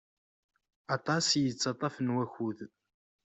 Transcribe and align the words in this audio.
Aṭas 0.95 1.27
i 1.33 1.39
yettaṭaf 1.45 1.95
n 2.01 2.13
wakud. 2.15 2.59